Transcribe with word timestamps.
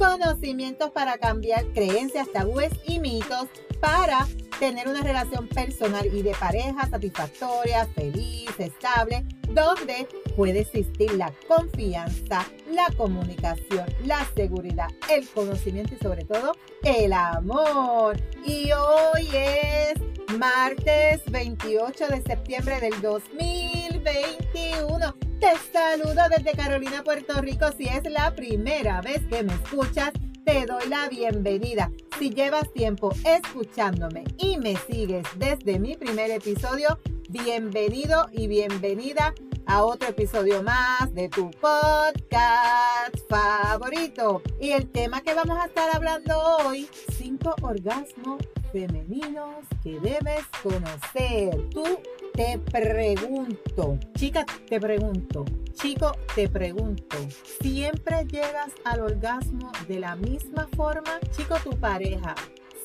conocimientos 0.00 0.90
para 0.92 1.18
cambiar 1.18 1.66
creencias, 1.74 2.32
tabúes 2.32 2.70
y 2.86 3.00
mitos 3.00 3.48
para 3.80 4.26
tener 4.58 4.88
una 4.88 5.02
relación 5.02 5.46
personal 5.46 6.06
y 6.06 6.22
de 6.22 6.32
pareja 6.32 6.88
satisfactoria, 6.88 7.84
feliz, 7.94 8.48
estable, 8.58 9.26
donde 9.50 10.08
puede 10.36 10.60
existir 10.60 11.12
la 11.12 11.30
confianza, 11.46 12.46
la 12.72 12.86
comunicación, 12.96 13.84
la 14.06 14.26
seguridad, 14.34 14.88
el 15.10 15.28
conocimiento 15.28 15.94
y 15.94 15.98
sobre 15.98 16.24
todo 16.24 16.52
el 16.82 17.12
amor. 17.12 18.16
Y 18.44 18.70
hoy 18.72 19.28
es 19.34 19.96
martes 20.38 21.20
28 21.30 22.06
de 22.08 22.22
septiembre 22.22 22.80
del 22.80 22.98
2021. 23.02 25.29
Te 25.40 25.56
saludo 25.72 26.20
desde 26.28 26.52
Carolina, 26.52 27.02
Puerto 27.02 27.40
Rico. 27.40 27.64
Si 27.74 27.86
es 27.88 28.04
la 28.04 28.34
primera 28.34 29.00
vez 29.00 29.22
que 29.26 29.42
me 29.42 29.54
escuchas, 29.54 30.12
te 30.44 30.66
doy 30.66 30.86
la 30.86 31.08
bienvenida. 31.08 31.90
Si 32.18 32.28
llevas 32.28 32.70
tiempo 32.74 33.10
escuchándome 33.24 34.24
y 34.36 34.58
me 34.58 34.76
sigues 34.76 35.26
desde 35.36 35.78
mi 35.78 35.96
primer 35.96 36.30
episodio, 36.30 36.98
bienvenido 37.30 38.26
y 38.32 38.48
bienvenida 38.48 39.32
a 39.64 39.82
otro 39.82 40.10
episodio 40.10 40.62
más 40.62 41.10
de 41.14 41.30
tu 41.30 41.50
podcast 41.52 43.16
favorito. 43.30 44.42
Y 44.60 44.72
el 44.72 44.90
tema 44.90 45.22
que 45.22 45.32
vamos 45.32 45.56
a 45.56 45.64
estar 45.64 45.88
hablando 45.96 46.38
hoy, 46.38 46.86
cinco 47.16 47.54
orgasmos 47.62 48.42
femeninos 48.72 49.64
que 49.82 49.98
debes 50.00 50.44
conocer. 50.62 51.56
Tú 51.70 51.98
te 52.34 52.58
pregunto, 52.58 53.98
chica, 54.16 54.44
te 54.68 54.80
pregunto, 54.80 55.44
chico, 55.72 56.12
te 56.34 56.48
pregunto, 56.48 57.16
¿siempre 57.60 58.24
llegas 58.26 58.72
al 58.84 59.00
orgasmo 59.00 59.70
de 59.88 60.00
la 60.00 60.16
misma 60.16 60.68
forma? 60.76 61.18
Chico, 61.36 61.56
tu 61.62 61.70
pareja 61.78 62.34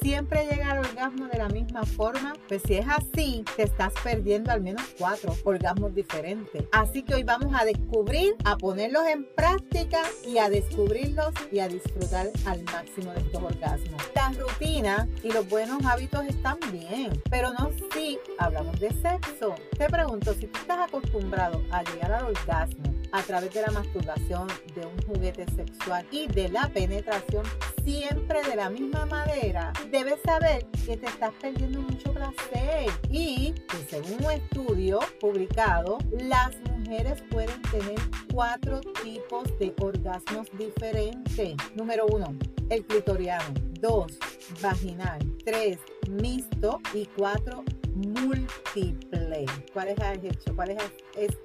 siempre 0.06 0.45
llega 0.45 0.70
al 0.70 0.80
orgasmo 0.86 1.25
de 1.25 1.39
la 1.39 1.50
misma 1.50 1.84
forma, 1.84 2.34
pues 2.48 2.61
si 2.67 2.75
es 2.75 2.86
así, 2.88 3.44
te 3.56 3.63
estás 3.63 3.91
perdiendo 4.03 4.52
al 4.52 4.62
menos 4.62 4.84
cuatro 5.00 5.35
orgasmos 5.44 5.96
diferentes. 5.96 6.63
Así 6.72 7.02
que 7.02 7.16
hoy 7.16 7.24
vamos 7.24 7.52
a 7.59 7.66
descubrir, 7.66 8.35
a 8.44 8.56
ponerlos 8.56 9.03
en 9.07 9.25
práctica 9.35 10.03
y 10.24 10.38
a 10.38 10.47
descubrirlos 10.47 11.34
y 11.52 11.57
a 11.57 11.68
disfrutar 11.68 12.28
al 12.46 12.63
máximo 12.66 13.13
de 13.13 13.22
estos 13.22 13.41
orgasmos. 13.41 14.00
La 14.13 14.30
rutina 14.30 15.07
y 15.24 15.31
los 15.31 15.50
buenos 15.50 15.84
hábitos 15.84 16.24
están 16.25 16.59
bien, 16.72 17.19
pero 17.31 17.51
no 17.53 17.72
si 17.91 18.19
hablamos 18.38 18.80
de 18.80 18.91
sexo. 18.91 19.56
Te 19.75 19.90
pregunto, 19.90 20.35
si 20.35 20.46
tú 20.46 20.59
estás 20.59 20.88
acostumbrado 20.88 21.63
a 21.72 21.81
llegar 21.81 22.12
al 22.12 22.25
orgasmo, 22.25 22.94
a 23.12 23.24
través 23.24 23.51
de 23.56 23.62
la 23.62 23.72
masturbación, 23.72 24.50
de 24.75 24.85
un 24.85 25.01
juguete 25.07 25.46
sexual 25.56 26.06
y 26.12 26.28
de 26.28 26.50
la 26.50 26.69
penetración 26.69 27.44
siempre 27.85 28.41
de 28.41 28.56
la 28.56 28.69
misma 28.69 29.06
manera, 29.06 29.72
debes 29.91 30.19
saber 30.25 30.66
que 30.85 30.97
te 30.97 31.06
estás 31.06 31.31
perdiendo 31.40 31.81
mucho 31.81 32.12
placer 32.12 32.88
y 33.12 33.53
que 33.53 33.78
según 33.90 34.25
un 34.25 34.31
estudio 34.31 35.00
publicado, 35.22 36.00
las 36.12 36.57
mujeres 36.72 37.24
pueden 37.29 37.62
tener 37.63 38.00
cuatro 38.34 38.81
tipos 39.03 39.44
de 39.59 39.74
orgasmos 39.79 40.47
diferentes. 40.57 41.56
Número 41.75 42.07
uno, 42.07 42.35
el 42.69 42.84
clitoriano. 42.85 43.53
Dos, 43.79 44.18
vaginal. 44.62 45.19
Tres, 45.45 45.78
mixto. 46.09 46.81
Y 46.94 47.06
cuatro, 47.18 47.63
múltiple. 47.94 49.45
¿Cuáles 49.74 50.00
has 50.00 50.18
hecho? 50.24 50.56
¿Cuáles 50.56 50.78
has 50.81 50.91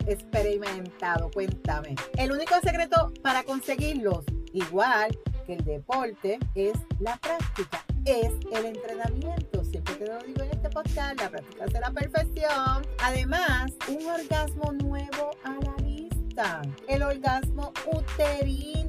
experimentado? 0.07 1.31
Cuéntame. 1.33 1.95
El 2.17 2.33
único 2.33 2.55
secreto 2.63 3.13
para 3.23 3.43
conseguirlos, 3.43 4.25
igual 4.53 5.19
el 5.53 5.65
deporte, 5.65 6.39
es 6.55 6.75
la 6.99 7.17
práctica, 7.17 7.85
es 8.05 8.33
el 8.53 8.67
entrenamiento. 8.67 9.65
Siempre 9.65 9.95
te 9.95 10.07
lo 10.07 10.19
digo 10.23 10.43
en 10.43 10.51
este 10.51 10.71
podcast, 10.71 11.21
la 11.21 11.31
práctica 11.31 11.65
es 11.65 11.73
la 11.73 11.91
perfección. 11.91 12.87
Además, 13.03 13.73
un 13.89 14.07
orgasmo 14.07 14.73
nuevo 14.73 15.31
a 15.45 15.53
la 15.65 15.75
vista. 15.83 16.63
El 16.89 17.03
orgasmo 17.03 17.73
uterino 17.93 18.81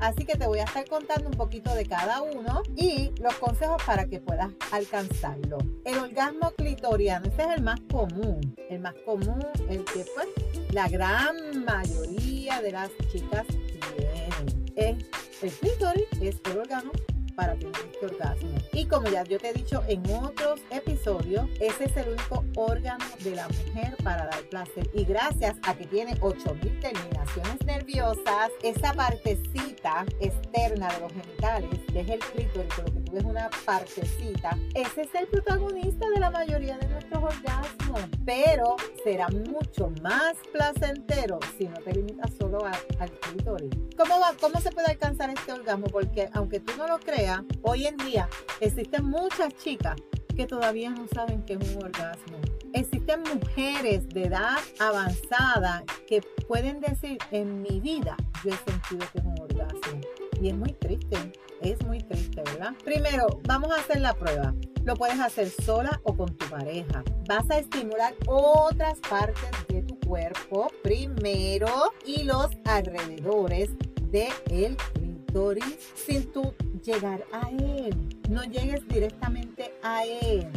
Así 0.00 0.24
que 0.24 0.36
te 0.36 0.46
voy 0.46 0.60
a 0.60 0.64
estar 0.64 0.86
contando 0.88 1.28
un 1.28 1.34
poquito 1.34 1.74
de 1.74 1.84
cada 1.84 2.22
uno 2.22 2.62
y 2.76 3.10
los 3.20 3.34
consejos 3.36 3.82
para 3.84 4.06
que 4.06 4.20
puedas 4.20 4.50
alcanzarlo. 4.70 5.58
El 5.84 5.98
orgasmo 5.98 6.52
clitoriano, 6.52 7.26
este 7.26 7.42
es 7.42 7.48
el 7.56 7.62
más 7.62 7.80
común. 7.90 8.54
El 8.70 8.80
más 8.80 8.94
común, 9.04 9.44
el 9.68 9.84
que 9.84 10.04
pues 10.14 10.28
la 10.70 10.88
gran 10.88 11.64
mayoría 11.64 12.60
de 12.62 12.72
las 12.72 12.90
chicas 13.10 13.44
tienen. 13.46 14.72
Es 14.76 15.04
el 15.42 15.50
clítoris, 15.50 16.06
es 16.20 16.40
el 16.50 16.58
orgasmo 16.58 16.92
para 17.36 17.54
tener 17.54 17.76
este 17.92 18.06
orgasmo. 18.06 18.50
Y 18.72 18.84
como 18.86 19.08
ya 19.08 19.22
yo 19.22 19.38
te 19.38 19.50
he 19.50 19.52
dicho 19.52 19.82
en 19.86 20.02
otros 20.10 20.60
episodios, 20.70 21.48
ese 21.60 21.84
es 21.84 21.96
el 21.96 22.08
único 22.08 22.44
órgano 22.56 23.04
de 23.22 23.36
la 23.36 23.46
mujer 23.48 23.96
para 24.02 24.26
dar 24.26 24.42
placer. 24.50 24.90
Y 24.92 25.04
gracias 25.04 25.56
a 25.62 25.74
que 25.76 25.86
tiene 25.86 26.16
8000 26.20 26.80
terminaciones 26.80 27.64
nerviosas, 27.64 28.50
esa 28.64 28.92
partecita 28.92 30.04
externa 30.20 30.88
de 30.94 31.00
los 31.00 31.12
genitales, 31.12 31.80
que 31.92 32.00
es 32.00 32.08
el 32.08 32.18
clítoris, 32.18 32.78
lo 32.78 32.84
que 32.86 33.07
ves 33.18 33.24
una 33.24 33.50
partecita, 33.64 34.56
ese 34.74 35.02
es 35.02 35.14
el 35.14 35.26
protagonista 35.26 36.08
de 36.10 36.20
la 36.20 36.30
mayoría 36.30 36.78
de 36.78 36.88
nuestros 36.88 37.22
orgasmos. 37.22 38.00
Pero 38.24 38.76
será 39.02 39.28
mucho 39.28 39.92
más 40.02 40.36
placentero 40.52 41.38
si 41.56 41.64
no 41.64 41.76
te 41.78 41.92
limitas 41.92 42.32
solo 42.38 42.64
al 42.64 43.10
clítoris. 43.10 43.70
¿Cómo, 43.96 44.20
va, 44.20 44.34
¿Cómo 44.40 44.60
se 44.60 44.70
puede 44.70 44.88
alcanzar 44.88 45.30
este 45.30 45.52
orgasmo? 45.52 45.86
Porque 45.86 46.28
aunque 46.32 46.60
tú 46.60 46.72
no 46.76 46.86
lo 46.86 46.98
creas, 46.98 47.40
hoy 47.62 47.86
en 47.86 47.96
día 47.98 48.28
existen 48.60 49.04
muchas 49.04 49.54
chicas 49.56 49.96
que 50.36 50.46
todavía 50.46 50.90
no 50.90 51.06
saben 51.12 51.42
qué 51.42 51.54
es 51.54 51.74
un 51.74 51.84
orgasmo. 51.84 52.38
Existen 52.72 53.22
mujeres 53.22 54.08
de 54.10 54.24
edad 54.24 54.58
avanzada 54.78 55.82
que 56.06 56.20
pueden 56.46 56.80
decir, 56.80 57.18
en 57.32 57.62
mi 57.62 57.80
vida 57.80 58.16
yo 58.44 58.50
he 58.50 58.70
sentido 58.70 59.10
que 59.12 59.18
es 59.18 59.24
un 59.24 59.40
orgasmo. 59.40 60.00
Y 60.40 60.50
es 60.50 60.54
muy 60.54 60.72
triste, 60.74 61.16
es 61.62 61.84
muy 61.84 61.98
triste, 61.98 62.42
¿verdad? 62.42 62.74
Primero, 62.84 63.40
vamos 63.44 63.70
a 63.72 63.80
hacer 63.80 64.00
la 64.00 64.14
prueba. 64.14 64.54
Lo 64.84 64.94
puedes 64.94 65.20
hacer 65.20 65.50
sola 65.50 66.00
o 66.04 66.16
con 66.16 66.34
tu 66.36 66.46
pareja. 66.48 67.04
Vas 67.28 67.50
a 67.50 67.58
estimular 67.58 68.14
otras 68.26 68.98
partes 69.00 69.50
de 69.68 69.82
tu 69.82 69.98
cuerpo 70.00 70.70
primero 70.82 71.92
y 72.06 72.24
los 72.24 72.48
alrededores 72.64 73.70
del 74.10 74.30
de 74.38 74.76
clítoris 74.94 75.78
sin 75.94 76.32
tu 76.32 76.54
llegar 76.82 77.24
a 77.32 77.50
Él. 77.50 77.94
No 78.28 78.44
llegues 78.44 78.86
directamente 78.88 79.74
a 79.82 80.04
Él. 80.04 80.48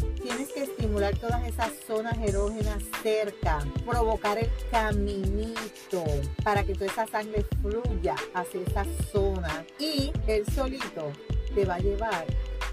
Estimular 0.92 1.18
todas 1.20 1.48
esas 1.48 1.72
zonas 1.88 2.18
erógenas 2.18 2.84
cerca, 3.02 3.60
provocar 3.86 4.38
el 4.38 4.50
caminito 4.70 6.04
para 6.44 6.66
que 6.66 6.74
toda 6.74 6.88
esa 6.88 7.08
sangre 7.08 7.46
fluya 7.62 8.14
hacia 8.34 8.60
esa 8.60 8.84
zona 9.10 9.66
y 9.80 10.12
Él 10.28 10.44
solito 10.54 11.14
te 11.56 11.64
va 11.64 11.76
a 11.76 11.80
llevar 11.80 12.26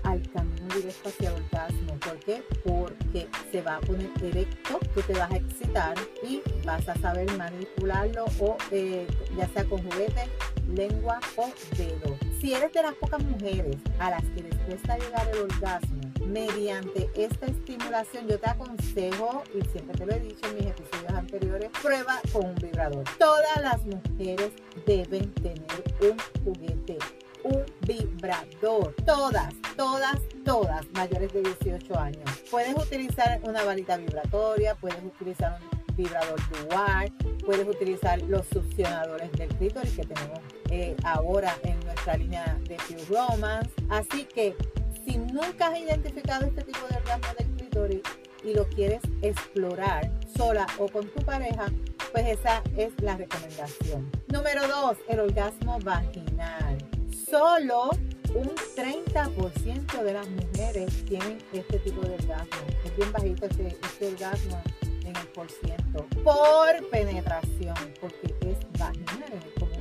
al 0.02 0.20
camino 0.32 0.74
directo 0.74 1.10
hacia 1.10 1.28
el 1.28 1.44
orgasmo. 1.44 1.94
¿Por 2.00 2.18
qué? 2.18 2.42
Porque 2.64 3.28
se 3.52 3.62
va 3.62 3.76
a 3.76 3.80
poner 3.82 4.10
erecto, 4.20 4.80
tú 4.92 5.00
te 5.02 5.12
vas 5.12 5.30
a 5.30 5.36
excitar 5.36 5.94
y 6.28 6.42
vas 6.64 6.88
a 6.88 6.96
saber 6.96 7.30
manipularlo 7.36 8.24
o 8.40 8.56
eh, 8.72 9.06
ya 9.36 9.48
sea 9.50 9.64
con 9.64 9.80
juguete, 9.80 10.28
lengua 10.74 11.20
o 11.36 11.50
dedo 11.76 12.16
Si 12.40 12.52
eres 12.52 12.72
de 12.72 12.82
las 12.82 12.94
pocas 12.94 13.22
mujeres 13.22 13.76
a 14.00 14.10
las 14.10 14.22
que 14.30 14.42
les 14.42 14.54
cuesta 14.66 14.98
llegar 14.98 15.28
el 15.32 15.42
orgasmo, 15.42 15.97
mediante 16.28 17.10
esta 17.14 17.46
estimulación 17.46 18.28
yo 18.28 18.38
te 18.38 18.48
aconsejo, 18.48 19.42
y 19.54 19.64
siempre 19.69 19.96
te 19.96 20.06
lo 20.06 20.12
he 20.12 20.20
dicho 20.20 20.46
en 20.46 20.56
mis 20.56 20.66
episodios 20.66 21.12
anteriores, 21.12 21.70
prueba 21.82 22.20
con 22.32 22.46
un 22.46 22.54
vibrador. 22.56 23.04
Todas 23.19 23.62
las 23.62 23.84
mujeres 23.84 24.50
deben 24.86 25.32
tener 25.34 25.84
un 26.00 26.16
juguete 26.44 26.98
un 27.44 27.64
vibrador. 27.86 28.94
Todas, 29.06 29.54
todas, 29.76 30.16
todas 30.44 30.86
mayores 30.92 31.32
de 31.32 31.42
18 31.42 31.98
años. 31.98 32.25
Puedes 32.50 32.75
utilizar 32.76 33.40
una 33.44 33.64
varita 33.64 33.96
vibratoria, 33.96 34.75
puedes 34.75 35.02
utilizar 35.04 35.60
un 35.60 35.96
vibrador 35.96 36.40
dual, 36.69 37.12
puedes 37.44 37.66
utilizar 37.66 38.20
los 38.22 38.46
succionadores 38.52 39.30
del 39.32 39.48
clítoris 39.48 39.94
que 39.94 40.04
tenemos 40.04 40.40
eh, 40.70 40.96
ahora 41.04 41.56
en 41.64 41.78
nuestra 41.80 42.16
línea 42.16 42.58
de 42.69 42.76
Pure 42.76 43.04
Romance. 43.08 43.70
Así 43.88 44.25
que 44.25 44.54
si 45.08 45.16
nunca 45.16 45.69
has 45.69 45.78
identificado 45.78 46.46
este 46.46 46.62
tipo 46.64 46.87
de 46.88 46.96
orgasmo 46.96 47.28
del 47.38 47.46
clítoris 47.56 48.02
y 48.44 48.52
lo 48.52 48.69
quieres 48.69 49.00
explorar 49.22 50.10
sola 50.37 50.66
o 50.78 50.87
con 50.88 51.08
tu 51.08 51.22
pareja, 51.25 51.66
pues 52.12 52.38
esa 52.38 52.62
es 52.76 52.93
la 53.00 53.16
recomendación. 53.16 54.10
Número 54.28 54.69
dos, 54.69 54.99
el 55.08 55.20
orgasmo 55.20 55.78
vaginal 55.81 56.78
solo 57.28 57.90
un 58.34 58.55
30% 58.76 60.02
de 60.02 60.12
las 60.12 60.28
mujeres 60.28 61.05
tienen 61.06 61.38
este 61.52 61.78
tipo 61.78 62.02
de 62.02 62.14
orgasmo. 62.14 62.66
Es 62.84 62.96
bien 62.96 63.12
bajito 63.12 63.46
este, 63.46 63.69
este 63.69 64.08
orgasmo 64.08 64.62
en 65.04 65.16
el 65.16 65.26
por 65.28 65.50
ciento. 65.50 66.06
Por 66.22 66.90
penetración, 66.90 67.75
porque 68.00 68.34
es 68.43 68.58
vaginal, 68.78 69.40
como 69.58 69.72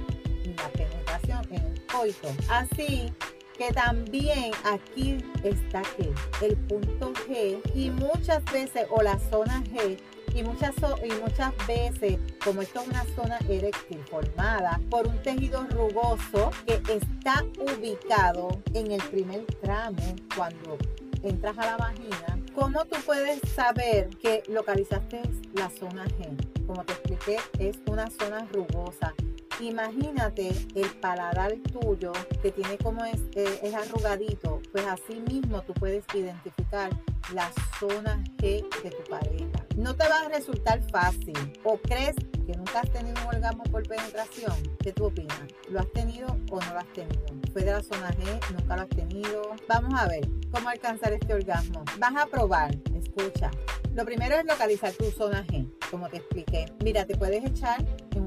la 0.56 0.70
penetración 0.70 1.46
en 1.52 1.74
el 1.74 1.86
coito. 1.88 2.30
Así 2.50 3.14
que 3.58 3.72
también 3.74 4.52
aquí 4.64 5.18
está 5.44 5.82
que 5.98 6.14
el 6.46 6.56
punto 6.56 7.14
G 7.28 7.60
y 7.74 7.90
muchas 7.90 8.44
veces 8.46 8.88
o 8.90 9.02
la 9.02 9.18
zona 9.20 9.64
G 9.64 9.98
y 10.36 10.44
muchas, 10.44 10.76
y 11.04 11.12
muchas 11.22 11.54
veces, 11.66 12.20
como 12.44 12.62
esto 12.62 12.82
es 12.82 12.88
una 12.88 13.06
zona 13.16 13.40
eréctil 13.50 14.04
formada 14.10 14.80
por 14.90 15.08
un 15.08 15.18
tejido 15.24 15.66
rugoso 15.72 16.52
que 16.66 16.82
está 16.94 17.44
ubicado 17.60 18.50
en 18.74 18.92
el 18.92 19.02
primer 19.04 19.46
tramo 19.62 20.16
cuando 20.36 20.78
entras 21.24 21.58
a 21.58 21.66
la 21.66 21.78
vagina, 21.78 22.40
¿cómo 22.54 22.86
tú 22.86 22.98
puedes 23.06 23.40
saber 23.56 24.10
que 24.22 24.44
localizaste 24.48 25.22
la 25.54 25.70
zona 25.72 26.06
G? 26.06 26.66
Como 26.68 26.84
te 26.84 26.94
expliqué, 26.94 27.38
es 27.58 27.80
una 27.88 28.08
zona 28.12 28.48
rugosa 28.52 29.16
Imagínate 29.60 30.50
el 30.76 30.90
paladar 31.02 31.54
tuyo 31.72 32.12
que 32.42 32.52
tiene 32.52 32.78
como 32.78 33.04
es, 33.06 33.20
eh, 33.34 33.60
es 33.64 33.74
arrugadito, 33.74 34.62
pues 34.72 34.86
así 34.86 35.20
mismo 35.28 35.62
tú 35.64 35.74
puedes 35.74 36.04
identificar 36.14 36.92
la 37.34 37.52
zona 37.80 38.24
G 38.38 38.64
de 38.84 38.92
tu 38.92 39.04
pareja. 39.10 39.66
No 39.76 39.96
te 39.96 40.08
va 40.08 40.22
a 40.22 40.30
resultar 40.30 40.82
fácil. 40.92 41.36
¿O 41.64 41.78
crees 41.78 42.16
que 42.46 42.54
nunca 42.56 42.82
has 42.82 42.92
tenido 42.92 43.16
un 43.22 43.36
orgasmo 43.36 43.64
por 43.64 43.88
penetración? 43.88 44.54
¿Qué 44.80 44.94
tú 44.94 45.06
opinas? 45.06 45.42
¿Lo 45.70 45.80
has 45.80 45.92
tenido 45.92 46.28
o 46.52 46.60
no 46.62 46.74
lo 46.74 46.80
has 46.80 46.94
tenido? 46.94 47.26
¿Fue 47.52 47.64
de 47.64 47.72
la 47.72 47.84
zona 47.84 48.12
G? 48.12 48.54
¿Nunca 48.58 48.76
lo 48.76 48.82
has 48.84 48.90
tenido? 48.90 49.42
Vamos 49.68 50.00
a 50.00 50.08
ver 50.08 50.28
cómo 50.52 50.70
alcanzar 50.70 51.14
este 51.14 51.34
orgasmo. 51.34 51.84
Vas 52.00 52.16
a 52.16 52.26
probar, 52.28 52.76
escucha. 52.96 53.52
Lo 53.94 54.06
primero 54.06 54.36
es 54.36 54.46
localizar 54.46 54.94
tu 54.94 55.06
zona 55.12 55.44
G, 55.48 55.68
como 55.90 56.08
te 56.08 56.18
expliqué. 56.18 56.66
Mira, 56.84 57.06
te 57.06 57.18
puedes 57.18 57.44
echar 57.44 57.84
en, 58.16 58.27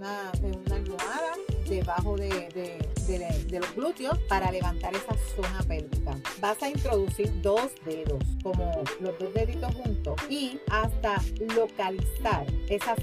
una, 0.00 0.30
almohada 0.74 1.34
debajo 1.68 2.16
de, 2.16 2.78
los 3.50 3.74
glúteos 3.74 4.18
para 4.28 4.50
levantar 4.50 4.94
esa 4.94 5.14
zona 5.36 5.62
pélvica. 5.66 6.16
Vas 6.40 6.62
a 6.62 6.68
introducir 6.68 7.30
dos 7.42 7.72
dedos, 7.84 8.22
como 8.42 8.82
los 9.00 9.18
dos 9.18 9.34
deditos 9.34 9.74
juntos, 9.74 10.14
y 10.28 10.58
hasta 10.70 11.20
localizar 11.54 12.46
esa, 12.68 12.94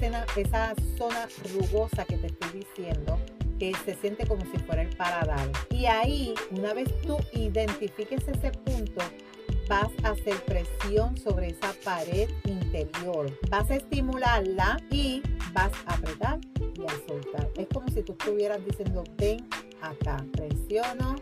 zona 0.96 1.28
rugosa 1.54 2.04
que 2.04 2.16
te 2.16 2.26
estoy 2.28 2.60
diciendo 2.60 3.18
que 3.58 3.72
se 3.84 3.94
siente 3.96 4.26
como 4.26 4.42
si 4.46 4.58
fuera 4.58 4.82
el 4.82 4.96
paladar. 4.96 5.50
Y 5.70 5.86
ahí, 5.86 6.34
una 6.50 6.74
vez 6.74 6.88
tú 7.02 7.18
identifiques 7.32 8.26
ese 8.26 8.50
punto, 8.50 9.02
vas 9.68 9.90
a 10.02 10.10
hacer 10.10 10.36
presión 10.44 11.16
sobre 11.16 11.48
esa 11.48 11.72
pared 11.84 12.28
interior. 12.46 13.30
Vas 13.50 13.70
a 13.70 13.76
estimularla 13.76 14.80
y 14.90 15.22
vas 15.52 15.72
a 15.86 15.94
apretar 15.94 16.38
soltar. 17.06 17.50
Es 17.56 17.66
como 17.72 17.88
si 17.88 18.02
tú 18.02 18.12
estuvieras 18.12 18.64
diciendo, 18.64 19.04
ven 19.16 19.48
acá, 19.80 20.24
presiono, 20.32 21.16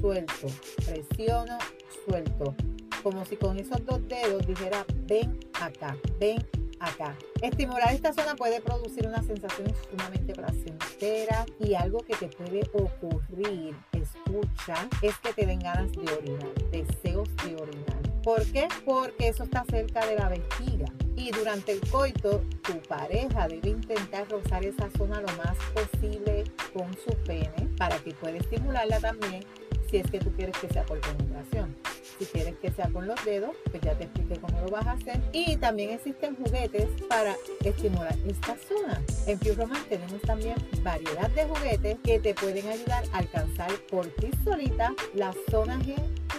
suelto, 0.00 0.48
presiono, 0.84 1.58
suelto. 2.04 2.54
Como 3.02 3.24
si 3.24 3.36
con 3.36 3.58
esos 3.58 3.84
dos 3.84 4.06
dedos 4.08 4.46
dijera, 4.46 4.84
ven 5.06 5.38
acá, 5.60 5.96
ven 6.20 6.44
acá. 6.78 7.16
Estimular 7.40 7.92
esta 7.92 8.12
zona 8.12 8.34
puede 8.34 8.60
producir 8.60 9.06
una 9.06 9.22
sensación 9.22 9.72
sumamente 9.90 10.34
placentera 10.34 11.46
y 11.58 11.74
algo 11.74 12.00
que 12.00 12.14
te 12.14 12.28
puede 12.28 12.62
ocurrir, 12.72 13.74
escucha, 13.92 14.88
es 15.02 15.16
que 15.18 15.32
te 15.32 15.46
den 15.46 15.60
ganas 15.60 15.90
de 15.92 16.12
orinar, 16.12 16.54
deseos 16.70 17.28
de 17.44 17.56
orinar. 17.56 18.22
¿Por 18.22 18.44
qué? 18.52 18.68
Porque 18.84 19.28
eso 19.28 19.44
está 19.44 19.64
cerca 19.68 20.06
de 20.06 20.16
la 20.16 20.28
vejiga. 20.28 20.86
Y 21.22 21.30
durante 21.30 21.70
el 21.70 21.80
coito, 21.88 22.42
tu 22.62 22.80
pareja 22.88 23.46
debe 23.46 23.68
intentar 23.68 24.28
rozar 24.28 24.64
esa 24.64 24.90
zona 24.98 25.20
lo 25.20 25.28
más 25.36 25.56
posible 25.72 26.42
con 26.72 26.92
su 26.94 27.16
pene 27.24 27.68
para 27.78 27.96
que 27.98 28.12
pueda 28.12 28.38
estimularla 28.38 28.98
también 28.98 29.44
si 29.88 29.98
es 29.98 30.10
que 30.10 30.18
tú 30.18 30.32
quieres 30.32 30.56
que 30.58 30.68
sea 30.70 30.84
por 30.84 31.00
penetración. 31.00 31.76
Si 32.18 32.24
quieres 32.24 32.56
que 32.56 32.72
sea 32.72 32.88
con 32.88 33.06
los 33.06 33.24
dedos, 33.24 33.54
pues 33.70 33.80
ya 33.82 33.96
te 33.96 34.04
expliqué 34.04 34.40
cómo 34.40 34.60
lo 34.62 34.68
vas 34.68 34.86
a 34.88 34.92
hacer. 34.92 35.20
Y 35.32 35.56
también 35.58 35.90
existen 35.90 36.34
juguetes 36.34 36.88
para 37.08 37.36
estimular 37.64 38.16
esta 38.26 38.56
zona. 38.56 39.00
En 39.28 39.38
Pure 39.38 39.66
tenemos 39.88 40.20
también 40.22 40.56
variedad 40.82 41.30
de 41.30 41.44
juguetes 41.44 41.98
que 42.02 42.18
te 42.18 42.34
pueden 42.34 42.66
ayudar 42.66 43.04
a 43.12 43.18
alcanzar 43.18 43.70
por 43.88 44.08
ti 44.16 44.30
solita 44.42 44.92
la 45.14 45.32
zona 45.52 45.78
G 45.78 45.94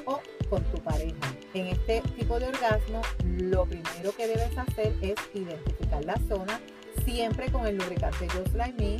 o 0.05 0.19
con 0.53 0.63
tu 0.65 0.77
pareja. 0.83 1.15
En 1.55 1.65
este 1.65 2.01
tipo 2.15 2.39
de 2.39 2.45
orgasmo, 2.45 3.01
lo 3.25 3.65
primero 3.65 4.15
que 4.15 4.27
debes 4.27 4.55
hacer 4.55 4.93
es 5.01 5.15
identificar 5.33 6.05
la 6.05 6.15
zona 6.29 6.61
siempre 7.03 7.51
con 7.51 7.65
el 7.65 7.75
lubricante 7.75 8.27
Just 8.29 8.53
Like 8.53 8.79
Me, 8.79 8.99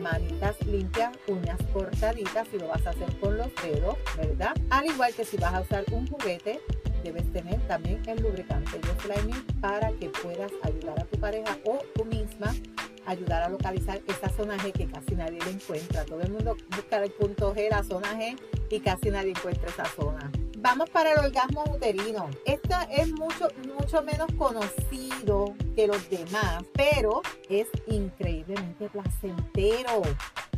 manitas 0.00 0.56
limpias, 0.64 1.14
uñas 1.28 1.58
cortaditas 1.74 2.48
si 2.48 2.58
lo 2.58 2.68
vas 2.68 2.86
a 2.86 2.90
hacer 2.90 3.14
con 3.18 3.36
los 3.36 3.48
dedos, 3.62 3.96
¿verdad? 4.16 4.56
Al 4.70 4.86
igual 4.86 5.12
que 5.14 5.26
si 5.26 5.36
vas 5.36 5.52
a 5.52 5.60
usar 5.60 5.84
un 5.92 6.06
juguete, 6.06 6.58
debes 7.02 7.30
tener 7.34 7.60
también 7.68 8.00
el 8.06 8.22
lubricante 8.22 8.80
Just 8.86 9.04
Like 9.04 9.42
para 9.60 9.92
que 9.92 10.08
puedas 10.08 10.52
ayudar 10.62 11.00
a 11.00 11.04
tu 11.04 11.20
pareja 11.20 11.58
o 11.66 11.80
tú 11.94 12.06
misma 12.06 12.54
ayudar 13.04 13.42
a 13.42 13.50
localizar 13.50 14.00
esa 14.06 14.30
zona 14.30 14.56
G 14.56 14.72
que 14.72 14.86
casi 14.86 15.14
nadie 15.14 15.38
le 15.44 15.50
encuentra. 15.50 16.06
Todo 16.06 16.22
el 16.22 16.32
mundo 16.32 16.56
busca 16.74 17.04
el 17.04 17.10
punto 17.10 17.54
G, 17.54 17.68
la 17.68 17.84
zona 17.84 18.18
G, 18.18 18.38
y 18.70 18.80
casi 18.80 19.10
nadie 19.10 19.32
encuentra 19.32 19.68
esa 19.68 19.84
zona. 19.84 20.30
Vamos 20.64 20.88
para 20.88 21.12
el 21.12 21.18
orgasmo 21.18 21.62
uterino. 21.70 22.30
Esta 22.46 22.84
es 22.84 23.12
mucho, 23.12 23.48
mucho 23.78 24.00
menos 24.00 24.28
conocido 24.38 25.54
que 25.76 25.86
los 25.86 26.08
demás, 26.08 26.64
pero 26.72 27.20
es 27.50 27.66
increíblemente 27.86 28.88
placentero 28.88 30.00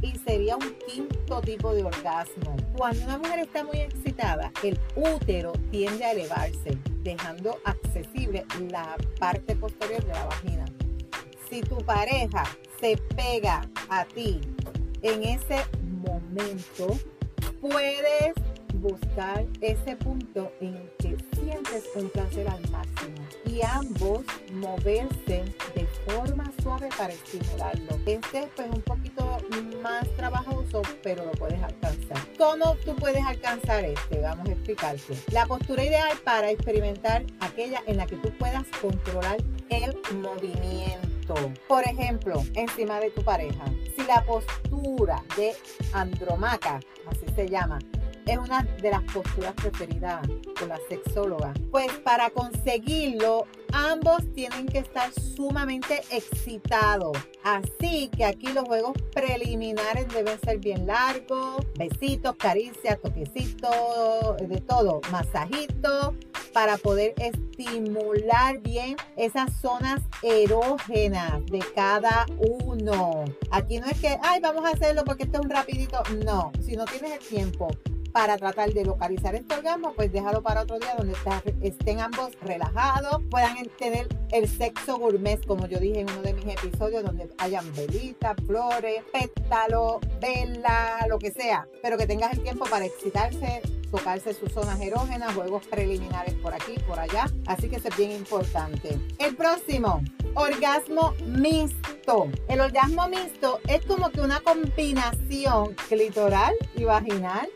y 0.00 0.16
sería 0.20 0.54
un 0.54 0.76
quinto 0.86 1.40
tipo 1.40 1.74
de 1.74 1.82
orgasmo. 1.82 2.54
Cuando 2.76 3.02
una 3.02 3.18
mujer 3.18 3.40
está 3.40 3.64
muy 3.64 3.80
excitada, 3.80 4.52
el 4.62 4.78
útero 4.94 5.54
tiende 5.72 6.04
a 6.04 6.12
elevarse, 6.12 6.78
dejando 7.02 7.58
accesible 7.64 8.46
la 8.70 8.94
parte 9.18 9.56
posterior 9.56 10.04
de 10.04 10.12
la 10.12 10.24
vagina. 10.26 10.64
Si 11.50 11.62
tu 11.62 11.78
pareja 11.78 12.44
se 12.80 12.96
pega 13.16 13.68
a 13.88 14.04
ti 14.04 14.40
en 15.02 15.24
ese 15.24 15.64
momento, 15.82 16.96
puedes 17.60 18.34
buscar 18.88 19.44
ese 19.60 19.96
punto 19.96 20.52
en 20.60 20.90
que 20.98 21.16
sientes 21.34 21.84
un 21.94 22.08
placer 22.10 22.48
al 22.48 22.60
máximo 22.70 23.16
y 23.44 23.60
ambos 23.62 24.20
moverse 24.52 25.44
de 25.74 25.86
forma 26.06 26.50
suave 26.62 26.88
para 26.96 27.12
estimularlo. 27.12 27.98
Este 28.06 28.40
es 28.40 28.46
pues 28.54 28.68
un 28.70 28.82
poquito 28.82 29.38
más 29.82 30.08
trabajoso, 30.16 30.82
pero 31.02 31.24
lo 31.24 31.32
puedes 31.32 31.60
alcanzar. 31.62 32.18
¿Cómo 32.38 32.76
tú 32.84 32.94
puedes 32.96 33.24
alcanzar 33.24 33.84
este? 33.84 34.20
Vamos 34.20 34.48
a 34.48 34.52
explicarte. 34.52 35.16
La 35.32 35.46
postura 35.46 35.84
ideal 35.84 36.16
para 36.24 36.50
experimentar 36.50 37.24
aquella 37.40 37.82
en 37.86 37.96
la 37.96 38.06
que 38.06 38.16
tú 38.16 38.30
puedas 38.38 38.64
controlar 38.80 39.38
el 39.70 39.96
movimiento. 40.16 41.34
Por 41.66 41.82
ejemplo, 41.84 42.44
encima 42.54 43.00
de 43.00 43.10
tu 43.10 43.22
pareja. 43.22 43.64
Si 43.96 44.04
la 44.06 44.24
postura 44.24 45.22
de 45.36 45.54
andromaca, 45.92 46.78
así 47.08 47.26
se 47.34 47.48
llama, 47.48 47.78
es 48.26 48.38
una 48.38 48.62
de 48.82 48.90
las 48.90 49.02
posturas 49.04 49.54
preferidas 49.54 50.26
por 50.58 50.68
la 50.68 50.78
sexóloga. 50.88 51.54
Pues 51.70 51.92
para 52.04 52.30
conseguirlo, 52.30 53.46
ambos 53.72 54.22
tienen 54.34 54.66
que 54.66 54.78
estar 54.78 55.12
sumamente 55.12 56.02
excitados. 56.10 57.16
Así 57.44 58.08
que 58.08 58.24
aquí 58.24 58.48
los 58.48 58.64
juegos 58.64 58.94
preliminares 59.14 60.08
deben 60.08 60.40
ser 60.40 60.58
bien 60.58 60.86
largos, 60.86 61.64
besitos, 61.78 62.34
caricias, 62.36 63.00
toquecitos, 63.00 64.36
de 64.40 64.60
todo, 64.60 65.00
masajitos, 65.12 66.14
para 66.52 66.78
poder 66.78 67.14
estimular 67.18 68.58
bien 68.58 68.96
esas 69.16 69.52
zonas 69.60 70.00
erógenas 70.22 71.44
de 71.46 71.60
cada 71.74 72.26
uno. 72.64 73.24
Aquí 73.50 73.78
no 73.78 73.86
es 73.86 74.00
que, 74.00 74.18
ay, 74.22 74.40
vamos 74.40 74.64
a 74.64 74.70
hacerlo 74.70 75.04
porque 75.04 75.24
esto 75.24 75.38
es 75.38 75.44
un 75.44 75.50
rapidito. 75.50 76.02
No, 76.24 76.50
si 76.64 76.74
no 76.76 76.86
tienes 76.86 77.12
el 77.12 77.18
tiempo 77.20 77.68
para 78.16 78.38
tratar 78.38 78.72
de 78.72 78.82
localizar 78.82 79.34
este 79.34 79.56
orgasmo, 79.56 79.92
pues 79.92 80.10
déjalo 80.10 80.42
para 80.42 80.62
otro 80.62 80.78
día 80.78 80.94
donde 80.96 81.14
estén 81.60 82.00
ambos 82.00 82.30
relajados, 82.40 83.20
puedan 83.30 83.54
tener 83.78 84.08
el 84.32 84.48
sexo 84.48 84.96
gourmet, 84.96 85.44
como 85.44 85.66
yo 85.66 85.78
dije 85.78 86.00
en 86.00 86.10
uno 86.10 86.22
de 86.22 86.32
mis 86.32 86.46
episodios, 86.46 87.04
donde 87.04 87.28
hayan 87.36 87.70
velitas, 87.74 88.34
flores, 88.46 89.02
pétalos, 89.12 89.96
vela, 90.18 91.06
lo 91.10 91.18
que 91.18 91.30
sea, 91.30 91.68
pero 91.82 91.98
que 91.98 92.06
tengas 92.06 92.32
el 92.32 92.42
tiempo 92.42 92.64
para 92.64 92.86
excitarse 92.86 93.60
tocarse 93.90 94.34
sus 94.34 94.52
zonas 94.52 94.80
erógenas, 94.80 95.34
juegos 95.34 95.66
preliminares 95.66 96.34
por 96.34 96.52
aquí, 96.52 96.74
por 96.88 96.98
allá. 96.98 97.26
Así 97.46 97.68
que 97.68 97.76
eso 97.76 97.88
es 97.88 97.96
bien 97.96 98.10
importante. 98.10 98.98
El 99.18 99.36
próximo, 99.36 100.02
orgasmo 100.34 101.14
mixto. 101.24 102.28
El 102.48 102.60
orgasmo 102.60 103.08
mixto 103.08 103.60
es 103.68 103.84
como 103.86 104.10
que 104.10 104.20
una 104.20 104.40
combinación 104.40 105.74
clitoral 105.88 106.54
y 106.74 106.84
vaginal. 106.84 107.48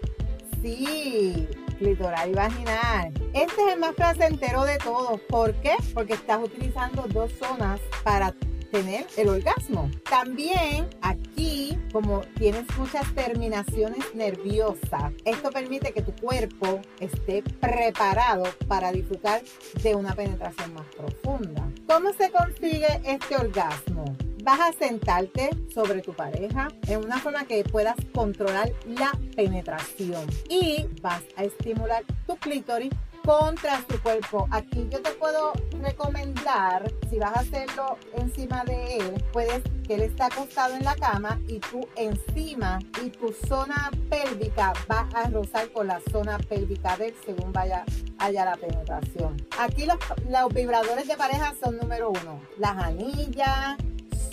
Sí, 0.62 1.48
clitoral 1.78 2.30
y 2.30 2.34
vaginal. 2.34 3.12
Este 3.32 3.62
es 3.62 3.72
el 3.72 3.80
más 3.80 3.94
placentero 3.94 4.64
de 4.64 4.76
todos. 4.78 5.20
¿Por 5.22 5.54
qué? 5.54 5.72
Porque 5.94 6.14
estás 6.14 6.42
utilizando 6.42 7.06
dos 7.08 7.32
zonas 7.32 7.80
para 8.04 8.34
tener 8.70 9.06
el 9.16 9.28
orgasmo. 9.28 9.90
También 10.08 10.88
aquí, 11.02 11.78
como 11.92 12.20
tienes 12.38 12.64
muchas 12.76 13.12
terminaciones 13.14 14.14
nerviosas, 14.14 15.12
esto 15.24 15.50
permite 15.50 15.92
que 15.92 16.02
tu 16.02 16.12
cuerpo 16.14 16.80
esté 17.00 17.42
preparado 17.60 18.44
para 18.68 18.92
disfrutar 18.92 19.42
de 19.82 19.94
una 19.94 20.14
penetración 20.14 20.74
más 20.74 20.86
profunda. 20.96 21.68
¿Cómo 21.86 22.12
se 22.12 22.30
consigue 22.30 23.00
este 23.04 23.36
orgasmo? 23.36 24.04
Vas 24.42 24.60
a 24.60 24.72
sentarte 24.72 25.50
sobre 25.74 26.00
tu 26.00 26.14
pareja 26.14 26.68
en 26.86 27.04
una 27.04 27.18
forma 27.18 27.44
que 27.44 27.62
puedas 27.64 27.96
controlar 28.14 28.72
la 28.86 29.12
penetración 29.36 30.26
y 30.48 30.86
vas 31.02 31.22
a 31.36 31.44
estimular 31.44 32.04
tu 32.26 32.36
clítoris 32.36 32.90
contra 33.22 33.84
su 33.88 34.00
cuerpo. 34.02 34.48
Aquí 34.50 34.88
yo 34.90 35.02
te 35.02 35.10
puedo 35.12 35.52
recomendar, 35.82 36.90
si 37.10 37.18
vas 37.18 37.36
a 37.36 37.40
hacerlo 37.40 37.98
encima 38.16 38.64
de 38.64 38.96
él, 38.96 39.24
puedes 39.32 39.62
que 39.86 39.94
él 39.94 40.02
está 40.02 40.26
acostado 40.26 40.74
en 40.74 40.84
la 40.84 40.94
cama 40.94 41.38
y 41.46 41.58
tú 41.58 41.86
encima 41.96 42.78
y 43.04 43.10
tu 43.10 43.34
zona 43.46 43.90
pélvica 44.08 44.72
va 44.90 45.08
a 45.14 45.28
rozar 45.28 45.70
con 45.72 45.88
la 45.88 46.00
zona 46.10 46.38
pélvica 46.38 46.96
de 46.96 47.08
él 47.08 47.14
según 47.26 47.52
vaya 47.52 47.84
allá 48.18 48.44
la 48.44 48.56
penetración. 48.56 49.36
Aquí 49.58 49.84
los, 49.86 49.98
los 50.28 50.54
vibradores 50.54 51.06
de 51.06 51.16
pareja 51.16 51.54
son 51.62 51.76
número 51.76 52.10
uno, 52.10 52.40
las 52.58 52.76
anillas, 52.76 53.76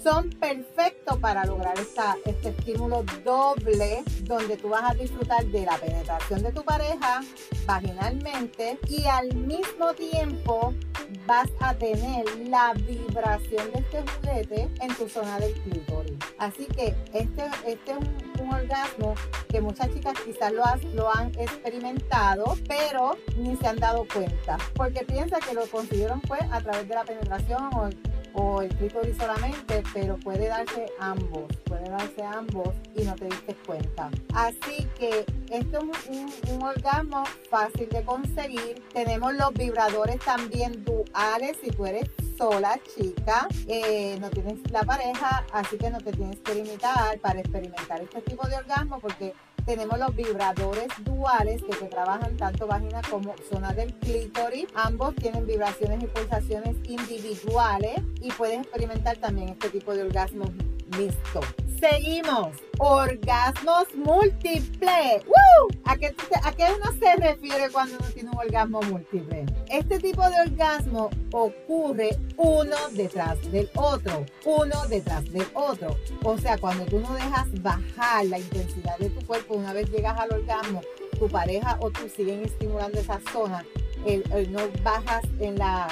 son 0.08 0.30
perfectos 0.30 1.18
para 1.18 1.44
lograr 1.44 1.74
este 1.78 2.50
estímulo 2.50 3.04
doble 3.26 4.06
donde 4.22 4.56
tú 4.56 4.70
vas 4.70 4.92
a 4.92 4.94
disfrutar 4.94 5.46
de 5.48 5.66
la 5.66 5.78
penetración 5.78 6.44
de 6.44 6.54
tu 6.54 6.64
pareja 6.64 7.20
vaginalmente 7.66 8.80
y 8.88 9.04
al 9.04 9.36
mismo 9.36 9.94
tiempo 9.96 10.74
vas 11.26 11.50
a 11.60 11.74
tener 11.74 12.24
la 12.48 12.74
vibración 12.74 13.70
de 13.74 13.80
este 13.80 14.02
juguete 14.02 14.70
en 14.80 14.96
tu 14.96 15.10
zona 15.10 15.40
del 15.40 15.54
clítoris. 15.64 16.18
Así 16.38 16.68
que 16.68 16.96
este, 17.14 17.44
este 17.66 17.92
es 17.92 17.98
un, 17.98 18.48
orgasmo 18.48 19.14
que 19.50 19.60
muchas 19.60 19.94
chicas 19.94 20.14
quizás 20.26 20.54
lo, 20.54 20.64
lo 20.94 21.14
han 21.14 21.38
experimentado, 21.38 22.56
pero 22.66 23.18
ni 23.36 23.58
se 23.58 23.68
han 23.68 23.76
dado 23.76 24.08
cuenta, 24.14 24.58
porque 24.74 25.04
piensa 25.04 25.40
que 25.40 25.54
lo 25.54 25.68
consiguieron 25.68 26.22
pues 26.22 26.42
a 26.50 26.62
través 26.62 26.88
de 26.88 26.96
la 26.96 27.04
penetración 27.04 27.70
o 27.76 27.90
o 28.34 28.62
el 28.62 28.70
clítoris 28.76 29.18
solamente, 29.18 29.84
pero 29.94 30.18
puede 30.18 30.48
darse 30.48 30.88
ambos, 31.00 31.46
puede 31.66 31.90
darse 31.90 32.24
ambos 32.24 32.70
y 32.96 33.04
no 33.04 33.16
te 33.16 33.26
diste 33.26 33.56
cuenta. 33.66 34.10
Así 34.34 34.88
que 34.98 35.26
esto 35.50 35.80
es 35.80 36.52
un, 36.52 36.62
orgasmo 36.62 37.24
fácil 37.50 37.88
de 37.90 38.04
conseguir. 38.04 38.84
Tenemos 38.94 39.34
los 39.36 39.54
vibradores 39.54 40.20
también 40.20 40.84
duales 40.84 41.58
si 41.64 41.72
tú 41.72 41.86
eres 41.86 42.10
sola, 42.38 42.80
chica, 42.96 43.48
eh, 43.68 44.18
no 44.20 44.30
tienes 44.30 44.60
la 44.72 44.84
pareja, 44.84 45.46
así 45.54 45.78
que 45.78 45.90
no 45.90 46.00
te 46.00 46.12
tienes 46.12 46.38
que 46.42 46.56
limitar 46.56 47.18
para 47.20 47.40
experimentar 47.40 48.02
este 48.02 48.22
tipo 48.22 48.48
de 48.48 48.56
orgasmo 48.56 49.00
porque 49.00 49.34
tenemos 49.68 50.00
los 50.00 50.16
vibradores 50.16 50.88
duales 51.04 51.62
que 51.62 51.76
te 51.76 51.88
trabajan 51.88 52.38
tanto 52.38 52.68
vagina 52.68 53.02
como 53.12 53.36
zona 53.50 53.74
del 53.74 53.94
clítoris. 53.96 54.66
Ambos 54.74 55.14
tienen 55.16 55.46
vibraciones 55.46 56.02
y 56.02 56.08
pulsaciones 56.08 56.78
individuales 56.86 57.98
y 58.22 58.32
puedes 58.32 58.62
experimentar 58.62 59.18
también 59.18 59.50
este 59.50 59.70
tipo 59.70 59.94
de 59.94 60.04
orgasmos 60.04 60.52
mixto. 60.98 61.42
Seguimos. 61.80 62.56
Orgasmos 62.80 63.86
múltiples. 63.96 65.24
¿A, 65.86 65.98
qué, 65.98 66.14
¿A 66.44 66.52
qué 66.52 66.66
uno 66.76 66.92
se 67.00 67.16
refiere 67.16 67.70
cuando 67.72 67.98
uno 67.98 68.08
tiene 68.10 68.30
un 68.30 68.38
orgasmo 68.38 68.82
múltiple? 68.84 69.46
Este 69.70 70.00
tipo 70.00 70.22
de 70.30 70.42
orgasmo 70.42 71.10
ocurre 71.32 72.18
uno 72.38 72.76
detrás 72.92 73.40
del 73.52 73.70
otro, 73.76 74.26
uno 74.46 74.88
detrás 74.90 75.24
del 75.32 75.46
otro. 75.54 75.98
O 76.24 76.38
sea, 76.38 76.58
cuando 76.58 76.86
tú 76.86 77.00
no 77.00 77.14
dejas 77.14 77.48
bajar 77.62 78.26
la 78.26 78.40
intensidad 78.40 78.98
de 78.98 79.10
tu 79.10 79.26
cuerpo, 79.26 79.56
una 79.56 79.74
vez 79.74 79.90
llegas 79.92 80.20
al 80.20 80.32
orgasmo, 80.32 80.82
tu 81.18 81.28
pareja 81.28 81.78
o 81.80 81.90
tú 81.90 82.10
siguen 82.16 82.44
estimulando 82.44 83.00
esa 83.00 83.20
zona, 83.32 83.66
el, 84.06 84.52
no 84.52 84.60
bajas 84.84 85.24
en 85.40 85.58
la, 85.58 85.88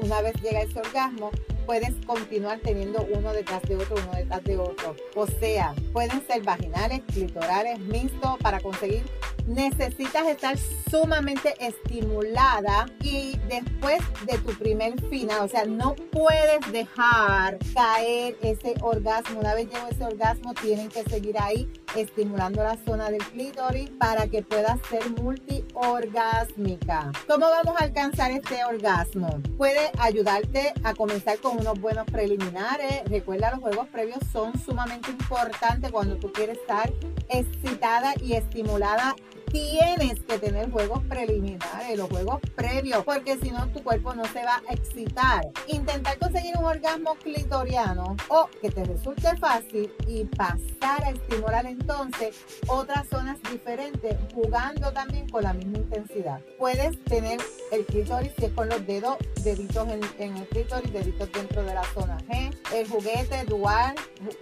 una 0.00 0.22
vez 0.22 0.34
llega 0.42 0.62
ese 0.62 0.78
orgasmo, 0.78 1.30
puedes 1.70 1.94
continuar 2.04 2.58
teniendo 2.58 3.06
uno 3.14 3.32
detrás 3.32 3.62
de 3.62 3.76
otro, 3.76 3.94
uno 3.94 4.16
detrás 4.16 4.42
de 4.42 4.58
otro. 4.58 4.96
O 5.14 5.24
sea, 5.24 5.72
pueden 5.92 6.20
ser 6.26 6.42
vaginales, 6.42 7.00
clitorales, 7.12 7.78
mixtos 7.78 8.38
para 8.38 8.58
conseguir 8.58 9.04
necesitas 9.46 10.26
estar 10.28 10.56
sumamente 10.90 11.54
estimulada 11.58 12.86
y 13.02 13.36
después 13.48 14.00
de 14.26 14.38
tu 14.38 14.52
primer 14.58 15.00
final, 15.08 15.44
o 15.44 15.48
sea, 15.48 15.64
no 15.64 15.94
puedes 15.94 16.60
dejar 16.72 17.58
caer 17.74 18.36
ese 18.42 18.74
orgasmo. 18.80 19.40
Una 19.40 19.54
vez 19.54 19.68
llegó 19.70 19.86
ese 19.88 20.04
orgasmo, 20.04 20.54
tienen 20.54 20.88
que 20.88 21.02
seguir 21.04 21.36
ahí 21.38 21.68
estimulando 21.96 22.62
la 22.62 22.76
zona 22.76 23.10
del 23.10 23.24
clítoris 23.24 23.90
para 23.90 24.28
que 24.28 24.42
puedas 24.42 24.78
ser 24.88 25.10
multiorgásmica. 25.10 27.10
¿Cómo 27.26 27.46
vamos 27.46 27.80
a 27.80 27.84
alcanzar 27.84 28.30
este 28.30 28.64
orgasmo? 28.64 29.40
Puede 29.56 29.90
ayudarte 29.98 30.72
a 30.84 30.94
comenzar 30.94 31.38
con 31.38 31.58
unos 31.58 31.80
buenos 31.80 32.06
preliminares. 32.06 33.02
Recuerda, 33.06 33.50
los 33.50 33.60
juegos 33.60 33.88
previos 33.88 34.20
son 34.32 34.58
sumamente 34.58 35.10
importantes 35.10 35.90
cuando 35.90 36.16
tú 36.16 36.32
quieres 36.32 36.58
estar 36.58 36.92
excitada 37.28 38.14
y 38.22 38.34
estimulada 38.34 39.16
tienes 39.50 40.20
que 40.20 40.38
tener 40.38 40.70
juegos 40.70 41.02
preliminares, 41.04 41.96
los 41.96 42.08
juegos 42.08 42.40
previos, 42.54 43.04
porque 43.04 43.38
si 43.38 43.50
no 43.50 43.66
tu 43.68 43.82
cuerpo 43.82 44.14
no 44.14 44.24
se 44.26 44.44
va 44.44 44.62
a 44.68 44.72
excitar. 44.72 45.48
Intentar 45.66 46.18
conseguir 46.18 46.56
un 46.56 46.64
orgasmo 46.64 47.14
clitoriano 47.16 48.16
o 48.28 48.48
que 48.60 48.70
te 48.70 48.84
resulte 48.84 49.36
fácil 49.36 49.92
y 50.06 50.24
pasar 50.24 51.04
a 51.04 51.10
estimular 51.10 51.66
entonces 51.66 52.36
otras 52.68 53.06
zonas 53.08 53.38
diferentes, 53.50 54.16
jugando 54.34 54.92
también 54.92 55.28
con 55.28 55.42
la 55.42 55.52
misma 55.52 55.78
intensidad. 55.78 56.40
Puedes 56.58 57.02
tener 57.04 57.40
el 57.72 57.84
clítoris 57.86 58.32
si 58.38 58.46
es 58.46 58.52
con 58.52 58.68
los 58.68 58.86
dedos, 58.86 59.16
deditos 59.42 59.88
en, 60.18 60.36
el 60.36 60.46
clítoris, 60.48 60.92
deditos 60.92 61.30
dentro 61.32 61.62
de 61.62 61.74
la 61.74 61.84
zona 61.94 62.18
G, 62.28 62.54
el 62.74 62.88
juguete 62.88 63.44
dual, 63.44 63.94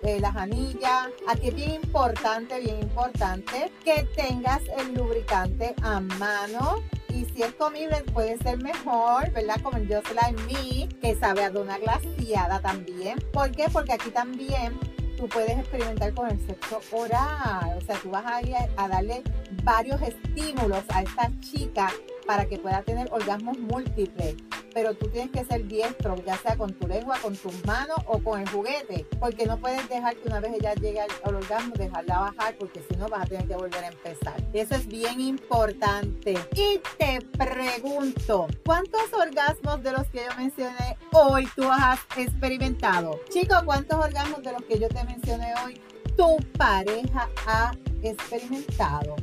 eh, 0.03 0.21
las 0.21 0.37
anillas. 0.37 1.09
Aquí 1.27 1.49
es 1.49 1.55
bien 1.55 1.71
importante, 1.71 2.61
bien 2.61 2.81
importante 2.81 3.73
que 3.85 4.05
tengas 4.15 4.61
el 4.79 4.98
lubricante 4.99 5.75
a 5.83 6.01
mano 6.01 6.83
y 7.09 7.25
si 7.25 7.43
es 7.43 7.53
comible 7.55 8.03
puede 8.13 8.37
ser 8.39 8.63
mejor, 8.63 9.31
¿verdad? 9.33 9.61
Como 9.63 9.77
el 9.79 9.93
Just 9.93 10.13
Like 10.15 10.43
Me, 10.43 10.89
que 11.01 11.17
sabe 11.19 11.45
a 11.45 11.51
una 11.51 11.79
glaciada 11.79 12.61
también. 12.61 13.19
¿Por 13.33 13.51
qué? 13.53 13.67
Porque 13.73 13.93
aquí 13.93 14.11
también 14.11 14.79
tú 15.17 15.29
puedes 15.29 15.59
experimentar 15.59 16.13
con 16.15 16.31
el 16.31 16.39
sexo 16.47 16.81
oral. 16.93 17.79
O 17.79 17.81
sea, 17.81 17.97
tú 18.03 18.11
vas 18.11 18.25
a 18.27 18.89
darle 18.89 19.23
varios 19.65 20.01
estímulos 20.03 20.85
a 20.91 21.03
esta 21.03 21.31
chica 21.41 21.91
para 22.27 22.45
que 22.47 22.59
pueda 22.59 22.83
tener 22.83 23.09
orgasmos 23.11 23.59
múltiples. 23.59 24.37
Pero 24.75 24.95
tú 24.95 25.09
tienes 25.09 25.31
que 25.31 25.45
ser 25.45 25.67
diestro, 25.67 26.17
ya 26.25 26.37
sea 26.39 26.57
con 26.57 26.73
tu 26.73 26.87
lengua, 26.87 27.19
con 27.21 27.37
tus 27.37 27.65
manos 27.65 27.97
o 28.07 28.19
con 28.19 28.41
el 28.41 28.49
juguete, 28.49 29.07
porque 29.21 29.47
no 29.47 29.59
puedes 29.59 29.89
dejar 29.89 30.17
que 30.17 30.29
una 30.29 30.41
vez 30.41 30.53
ella 30.55 30.75
llegue 30.75 31.01
al, 31.01 31.35
orgasmo, 31.35 31.75
dejarla 31.75 32.21
bajar, 32.21 32.57
porque 32.59 32.83
si 32.89 32.97
no 32.97 33.09
vas 33.09 33.23
a 33.23 33.27
tener 33.27 33.47
que 33.47 33.55
volver 33.55 33.85
a 33.85 33.89
empezar. 33.89 34.35
Eso 34.53 34.75
es 34.75 34.87
bien 34.87 35.21
importante. 35.21 36.35
Y 36.55 36.81
te 36.99 37.21
pregunto, 37.37 38.47
¿cuántos 38.65 39.13
orgasmos 39.13 39.83
de 39.83 39.93
los 39.93 40.07
que 40.09 40.19
yo 40.19 40.37
mencioné 40.37 40.97
hoy 41.13 41.49
tú 41.55 41.65
has 41.71 42.01
experimentado? 42.17 43.21
Chicos, 43.31 43.63
¿cuántos 43.65 43.99
orgasmos 43.99 44.43
de 44.43 44.53
los 44.53 44.63
que 44.63 44.79
yo 44.79 44.89
te 44.89 45.05
mencioné 45.05 45.53
hoy 45.65 45.81
tu 46.17 46.37
pareja 46.57 47.29
ha 47.47 47.73
experimentado? 48.03 49.17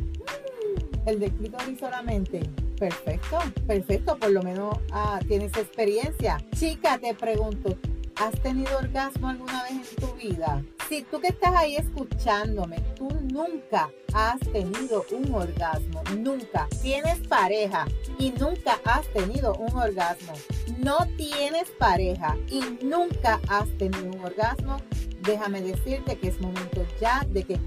El 1.05 1.19
de 1.19 1.29
clítoris 1.29 1.79
solamente. 1.79 2.41
Perfecto, 2.77 3.39
perfecto, 3.65 4.17
por 4.17 4.31
lo 4.31 4.41
menos 4.43 4.77
ah, 4.91 5.19
tienes 5.27 5.55
experiencia. 5.55 6.37
Chica, 6.57 6.97
te 6.97 7.13
pregunto, 7.13 7.77
¿has 8.17 8.39
tenido 8.41 8.77
orgasmo 8.77 9.29
alguna 9.29 9.63
vez 9.63 9.71
en 9.71 9.95
tu 9.95 10.13
vida? 10.15 10.63
Si 10.89 11.01
tú 11.03 11.19
que 11.19 11.29
estás 11.29 11.55
ahí 11.55 11.77
escuchándome, 11.77 12.79
tú 12.95 13.07
nunca 13.31 13.89
has 14.13 14.39
tenido 14.39 15.03
un 15.11 15.33
orgasmo, 15.33 16.03
nunca 16.17 16.67
tienes 16.81 17.19
pareja 17.27 17.85
y 18.19 18.31
nunca 18.31 18.79
has 18.85 19.07
tenido 19.07 19.55
un 19.55 19.75
orgasmo, 19.75 20.33
no 20.77 20.97
tienes 21.17 21.71
pareja 21.79 22.37
y 22.49 22.61
nunca 22.83 23.39
has 23.47 23.67
tenido 23.77 24.11
un 24.11 24.19
orgasmo, 24.19 24.77
déjame 25.25 25.61
decirte 25.61 26.17
que 26.17 26.29
es 26.29 26.39
momento 26.39 26.85
ya 26.99 27.25
de 27.29 27.43
que 27.43 27.59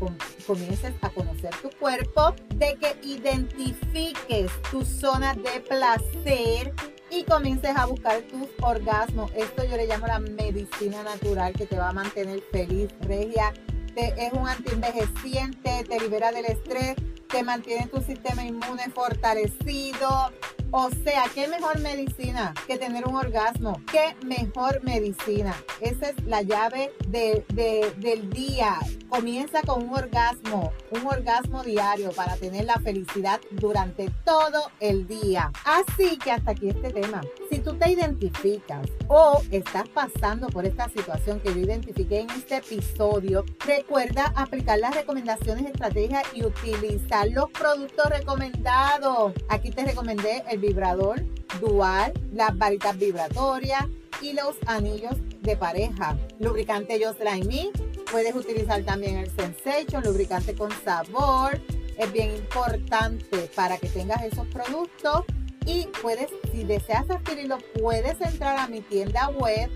comiences 0.47 0.95
a 1.01 1.11
conocer 1.11 1.55
tu 1.63 1.71
cuerpo, 1.79 2.35
de 2.55 2.77
que 2.77 2.97
identifiques 3.03 4.51
tu 4.71 4.85
zona 4.85 5.35
de 5.35 5.61
placer 5.61 6.73
y 7.11 7.25
comiences 7.25 7.77
a 7.77 7.87
buscar 7.87 8.23
tus 8.23 8.49
orgasmos. 8.61 9.31
Esto 9.35 9.65
yo 9.65 9.77
le 9.77 9.87
llamo 9.87 10.07
la 10.07 10.19
medicina 10.19 11.03
natural 11.03 11.53
que 11.55 11.67
te 11.67 11.77
va 11.77 11.89
a 11.89 11.93
mantener 11.93 12.41
feliz, 12.53 12.91
regia. 13.03 13.53
es 13.97 14.33
un 14.33 14.47
antienvejeciente, 14.49 15.85
te 15.89 16.01
libera 16.01 16.31
del 16.31 16.45
estrés, 16.45 16.95
te 17.29 17.43
mantiene 17.43 17.89
tu 17.89 18.01
sistema 18.01 18.45
inmune 18.45 18.91
fortalecido, 18.95 20.31
o 20.71 20.91
sea, 21.05 21.25
¿qué 21.35 21.49
mejor 21.49 21.81
medicina 21.81 22.53
que 22.67 22.79
tener 22.79 23.07
un 23.07 23.17
orgasmo? 23.17 23.81
¿Qué 23.91 24.15
mejor 24.25 24.83
medicina? 24.83 25.55
Esa 25.81 26.11
es 26.11 26.25
la 26.25 26.43
llave 26.43 26.93
del 27.09 28.31
día. 28.31 28.79
Comienza 29.09 29.63
con 29.63 29.89
un 29.89 29.95
orgasmo, 29.95 30.73
un 30.91 31.07
orgasmo 31.07 31.63
diario 31.63 32.11
para 32.13 32.37
tener 32.37 32.67
la 32.67 32.77
felicidad 32.77 33.41
durante 33.53 34.11
todo 34.25 34.71
el 34.81 35.07
día. 35.07 35.51
Así 35.65 36.19
que 36.19 36.33
hasta 36.33 36.51
aquí 36.51 36.69
este 36.69 36.91
tema. 36.91 37.21
Si 37.51 37.61
tú 37.61 37.75
te 37.75 37.91
identificas 37.91 38.87
o 39.09 39.41
estás 39.51 39.89
pasando 39.89 40.49
por 40.49 40.67
esta 40.67 40.89
situación 40.91 41.41
que 41.41 41.55
yo 41.55 41.61
identifiqué 41.61 42.21
en 42.21 42.31
este 42.31 42.57
episodio, 42.57 43.45
recuerda 43.67 44.35
aplicar 44.37 44.79
las 44.79 44.95
recomendaciones, 44.95 45.65
estrategias 45.65 46.25
y 46.35 46.45
utilizar 46.45 47.27
los 47.31 47.51
productos 47.51 48.11
recomendados. 48.11 49.33
Aquí 49.49 49.71
te 49.71 49.85
recomendé 49.85 50.45
el 50.51 50.59
vibrador 50.59 51.25
dual, 51.59 52.13
las 52.35 52.57
varitas 52.59 52.99
vibratorias 52.99 53.87
y 54.21 54.35
los 54.35 54.57
anillos 54.67 55.15
de 55.41 55.57
pareja. 55.57 56.19
Lubricante 56.39 57.01
Just 57.03 57.21
Like 57.21 57.47
Me. 57.47 57.71
Puedes 58.11 58.35
utilizar 58.35 58.83
también 58.85 59.17
el 59.17 59.31
Sensation, 59.31 60.05
lubricante 60.05 60.55
con 60.55 60.71
sabor. 60.85 61.59
Es 61.97 62.13
bien 62.13 62.31
importante 62.37 63.51
para 63.55 63.79
que 63.79 63.89
tengas 63.89 64.23
esos 64.23 64.47
productos. 64.49 65.25
Y 65.69 65.87
puedes, 66.01 66.31
si 66.51 66.65
deseas 66.65 67.09
adquirirlo, 67.11 67.59
puedes 67.79 68.19
entrar 68.23 68.59
a 68.59 68.67
mi 68.69 68.81
tienda 68.81 69.29
web, 69.29 69.69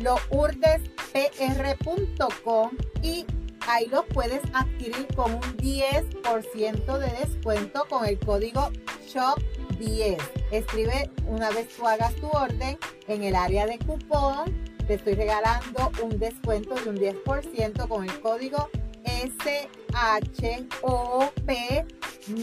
lourdespr.com 0.00 2.70
y 3.00 3.24
ahí 3.68 3.86
los 3.86 4.04
puedes 4.06 4.40
adquirir 4.52 5.06
con 5.14 5.34
un 5.34 5.56
10% 5.58 6.98
de 6.98 7.10
descuento 7.24 7.86
con 7.88 8.06
el 8.06 8.18
código 8.18 8.72
SHOP 9.06 9.38
10. 9.78 10.18
Escribe 10.50 11.12
una 11.28 11.50
vez 11.50 11.68
tú 11.76 11.86
hagas 11.86 12.12
tu 12.16 12.26
orden 12.26 12.76
en 13.06 13.22
el 13.22 13.36
área 13.36 13.66
de 13.66 13.78
cupón. 13.78 14.52
Te 14.88 14.94
estoy 14.94 15.14
regalando 15.14 15.92
un 16.02 16.18
descuento 16.18 16.74
de 16.74 16.90
un 16.90 16.96
10% 16.96 17.86
con 17.86 18.02
el 18.02 18.20
código 18.20 18.68
SHOP 19.04 19.70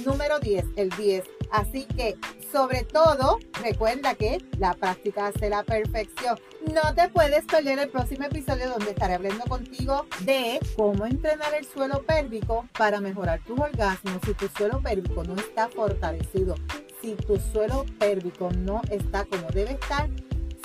número 0.06 0.40
10, 0.40 0.66
el 0.78 0.90
10. 0.90 1.24
Así 1.52 1.86
que, 1.86 2.16
sobre 2.54 2.84
todo, 2.84 3.40
recuerda 3.64 4.14
que 4.14 4.38
la 4.60 4.76
práctica 4.76 5.28
hace 5.28 5.50
la 5.50 5.64
perfección. 5.64 6.38
No 6.72 6.94
te 6.94 7.10
puedes 7.10 7.44
perder 7.46 7.80
el 7.80 7.90
próximo 7.90 8.26
episodio 8.26 8.70
donde 8.70 8.92
estaré 8.92 9.16
hablando 9.16 9.44
contigo 9.46 10.06
de 10.22 10.60
cómo 10.78 11.06
entrenar 11.06 11.54
el 11.56 11.66
suelo 11.66 12.04
pélvico 12.04 12.66
para 12.78 13.02
mejorar 13.02 13.42
tus 13.44 13.60
orgasmos 13.60 14.20
si 14.24 14.34
tu 14.36 14.48
suelo 14.48 14.80
pélvico 14.82 15.24
no 15.24 15.36
está 15.36 15.68
fortalecido 15.68 16.56
si 17.04 17.16
tu 17.16 17.38
suelo 17.52 17.86
pélvico 18.00 18.50
no 18.52 18.82
está 18.90 19.26
como 19.26 19.50
debe 19.50 19.72
estar, 19.74 20.10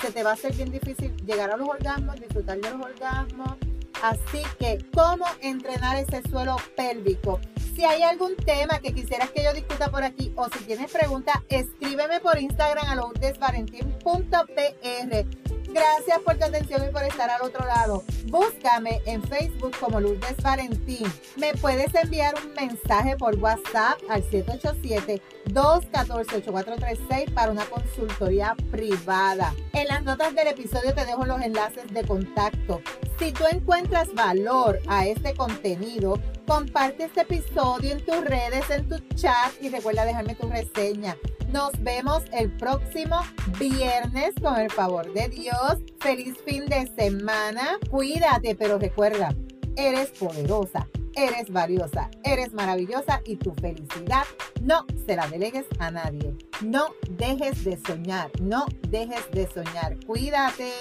se 0.01 0.11
te 0.11 0.23
va 0.23 0.31
a 0.31 0.33
hacer 0.33 0.55
bien 0.55 0.71
difícil 0.71 1.13
llegar 1.25 1.51
a 1.51 1.57
los 1.57 1.67
orgasmos, 1.67 2.15
disfrutar 2.15 2.57
de 2.59 2.69
los 2.71 2.81
orgasmos. 2.81 3.57
Así 4.01 4.43
que, 4.59 4.85
¿cómo 4.93 5.25
entrenar 5.41 5.97
ese 5.97 6.21
suelo 6.29 6.55
pélvico? 6.75 7.39
Si 7.75 7.83
hay 7.83 8.03
algún 8.03 8.35
tema 8.35 8.79
que 8.79 8.93
quisieras 8.93 9.31
que 9.31 9.43
yo 9.43 9.51
discuta 9.53 9.89
por 9.89 10.03
aquí 10.03 10.31
o 10.35 10.47
si 10.49 10.59
tienes 10.65 10.91
preguntas, 10.91 11.37
escríbeme 11.49 12.19
por 12.19 12.39
Instagram 12.39 12.87
a 12.87 12.95
lourdesvalentín.pr. 12.95 15.48
Gracias 15.71 16.19
por 16.25 16.35
tu 16.37 16.45
atención 16.45 16.83
y 16.87 16.91
por 16.91 17.03
estar 17.03 17.29
al 17.29 17.43
otro 17.43 17.63
lado. 17.65 18.03
Búscame 18.25 19.01
en 19.05 19.21
Facebook 19.23 19.75
como 19.79 19.99
Lourdes 19.99 20.35
Valentín. 20.41 21.05
Me 21.35 21.53
puedes 21.53 21.93
enviar 21.93 22.33
un 22.43 22.51
mensaje 22.53 23.15
por 23.17 23.35
WhatsApp 23.35 23.99
al 24.09 24.23
787-214-8436 24.31 27.31
para 27.33 27.51
una 27.51 27.65
consultoría 27.65 28.55
privada. 28.71 29.53
En 29.73 29.87
las 29.87 30.03
notas 30.03 30.33
del 30.33 30.47
episodio 30.47 30.95
te 30.95 31.05
dejo 31.05 31.23
los 31.25 31.39
enlaces 31.41 31.93
de 31.93 32.03
contacto. 32.03 32.81
Si 33.19 33.31
tú 33.31 33.43
encuentras 33.51 34.11
valor 34.13 34.79
a 34.87 35.05
este 35.05 35.35
contenido, 35.35 36.19
comparte 36.47 37.03
este 37.05 37.21
episodio 37.21 37.91
en 37.91 38.03
tus 38.05 38.25
redes, 38.25 38.67
en 38.69 38.89
tu 38.89 38.97
chat 39.15 39.51
y 39.61 39.69
recuerda 39.69 40.03
dejarme 40.05 40.35
tu 40.35 40.49
reseña. 40.49 41.15
Nos 41.51 41.71
vemos 41.81 42.23
el 42.31 42.51
próximo 42.57 43.21
viernes 43.57 44.35
con 44.39 44.55
el 44.59 44.69
favor 44.69 45.11
de 45.13 45.29
Dios. 45.29 45.77
Feliz 45.99 46.35
fin 46.45 46.65
de 46.67 46.85
semana. 46.95 47.79
Cuídate, 47.89 48.53
pero 48.53 48.77
recuerda, 48.77 49.33
eres 49.75 50.09
poderosa, 50.11 50.87
eres 51.15 51.49
valiosa, 51.49 52.11
eres 52.23 52.53
maravillosa 52.53 53.21
y 53.25 53.35
tu 53.37 53.55
felicidad 53.55 54.25
no 54.61 54.85
se 55.07 55.15
la 55.15 55.27
delegues 55.27 55.65
a 55.79 55.89
nadie. 55.89 56.35
No 56.61 56.93
dejes 57.17 57.63
de 57.63 57.77
soñar, 57.77 58.29
no 58.39 58.65
dejes 58.89 59.29
de 59.31 59.47
soñar. 59.51 59.97
Cuídate. 60.05 60.71